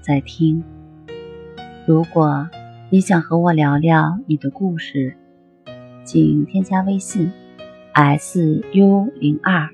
[0.00, 0.62] 在听。
[1.86, 2.48] 如果
[2.90, 5.14] 你想和我聊聊你的故事，
[6.04, 7.30] 请添加微信
[7.92, 9.68] s u 零二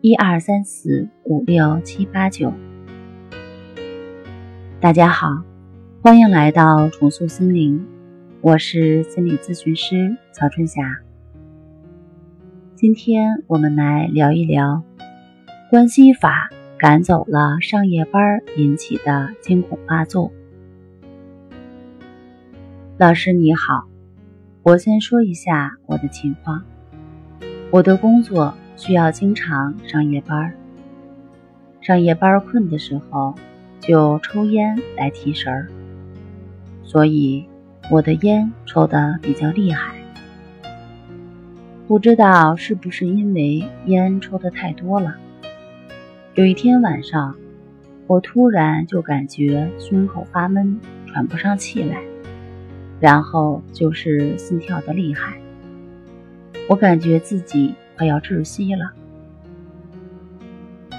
[0.00, 2.52] 一二三四五六七八九。
[4.80, 5.42] 大家好，
[6.02, 7.84] 欢迎来到重塑心灵，
[8.40, 10.82] 我是心理咨询师曹春霞。
[12.74, 14.82] 今天我们来聊一聊
[15.68, 16.48] 关系法。
[16.78, 20.30] 赶走了上夜班引起的惊恐发作。
[22.96, 23.88] 老师你好，
[24.62, 26.62] 我先说一下我的情况。
[27.72, 30.54] 我的工作需要经常上夜班，
[31.80, 33.34] 上夜班困的时候
[33.80, 35.66] 就抽烟来提神儿，
[36.84, 37.44] 所以
[37.90, 39.96] 我的烟抽的比较厉害。
[41.88, 45.16] 不知道是不是因为烟抽的太多了。
[46.38, 47.34] 有一天晚上，
[48.06, 52.00] 我突然就感觉胸口发闷，喘不上气来，
[53.00, 55.40] 然后就是心跳的厉害，
[56.68, 58.92] 我感觉自己快要窒息了。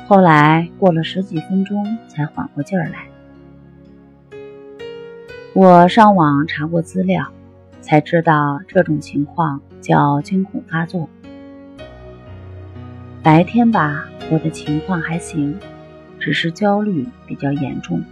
[0.07, 3.07] 后来过了十几分钟才缓过劲儿来。
[5.53, 7.25] 我上网查过资料，
[7.79, 11.07] 才知道这种情况叫惊恐发作。
[13.23, 14.03] 白天吧。
[14.31, 15.57] 我的情况还行，
[16.19, 18.03] 只是焦虑比较严重，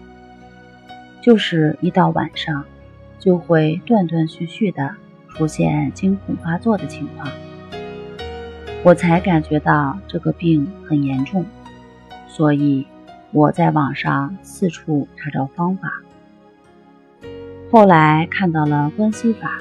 [1.22, 2.66] 就是一到晚上，
[3.20, 4.96] 就会断断续续的
[5.30, 7.30] 出现惊恐发作的情况，
[8.84, 11.46] 我才感觉到这个病很严重，
[12.28, 12.88] 所以
[13.32, 16.02] 我在网上四处查找方法，
[17.70, 19.60] 后来看到了关系法。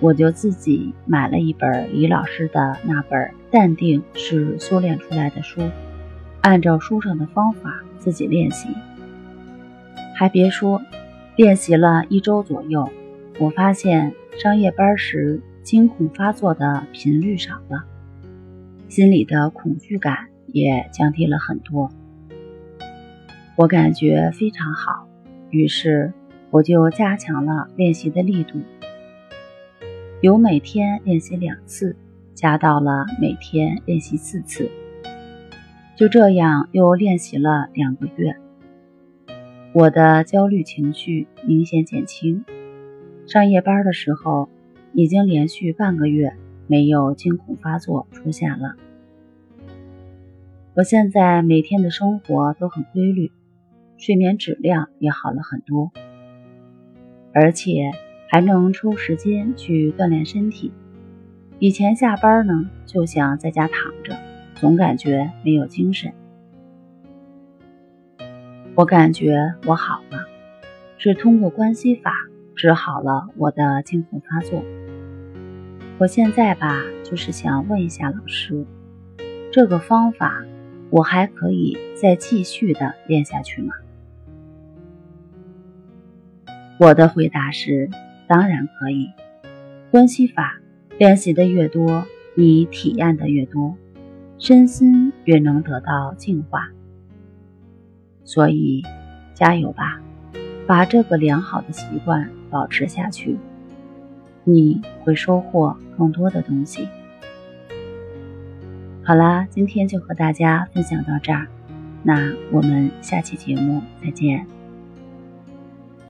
[0.00, 3.20] 我就自己买了一本李老师的那本
[3.50, 5.60] 《淡定是修炼出来的》书，
[6.40, 8.68] 按照书上的方法自己练习。
[10.16, 10.80] 还别说，
[11.36, 12.88] 练习了一周左右，
[13.40, 17.84] 我发现上夜班时惊恐发作的频率少了，
[18.88, 21.90] 心里的恐惧感也降低了很多。
[23.56, 25.08] 我感觉非常好，
[25.50, 26.12] 于是
[26.50, 28.60] 我就加强了练习的力度。
[30.20, 31.94] 由每天练习两次，
[32.34, 34.68] 加到了每天练习四次，
[35.94, 38.34] 就这样又练习了两个月。
[39.72, 42.44] 我的焦虑情绪明显减轻，
[43.28, 44.48] 上夜班的时候
[44.92, 46.34] 已经连续半个月
[46.66, 48.74] 没有惊恐发作出现了。
[50.74, 53.30] 我现在每天的生活都很规律，
[53.96, 55.92] 睡眠质量也好了很多，
[57.32, 57.92] 而且。
[58.28, 60.70] 还能抽时间去锻炼身体。
[61.58, 64.16] 以前下班呢，就想在家躺着，
[64.54, 66.12] 总感觉没有精神。
[68.74, 70.26] 我感觉我好了，
[70.98, 72.12] 是通过关系法
[72.54, 74.62] 治好了我的惊恐发作。
[75.98, 78.64] 我现在吧，就是想问一下老师，
[79.50, 80.44] 这个方法
[80.90, 83.74] 我还可以再继续的练下去吗？
[86.78, 87.90] 我的回答是。
[88.28, 89.10] 当然可以，
[89.90, 90.60] 关系法
[90.98, 93.74] 练习的越多，你体验的越多，
[94.38, 96.68] 身心越能得到净化。
[98.24, 98.84] 所以，
[99.32, 99.98] 加油吧，
[100.66, 103.38] 把这个良好的习惯保持下去，
[104.44, 106.86] 你会收获更多的东西。
[109.02, 111.46] 好啦，今天就和大家分享到这儿，
[112.02, 114.57] 那我们下期节目再见。